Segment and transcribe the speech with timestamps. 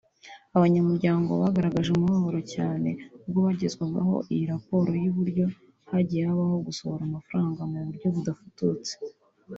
[0.57, 2.89] Abanyamuryango bagaragaje umubabaro cyane
[3.25, 5.45] ubwo bagezwagaho iyi raporo y’uburyo
[5.91, 8.93] hagiye habaho gusohora amafaranga mu buryo budafututse